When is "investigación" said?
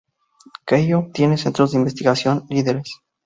1.77-2.47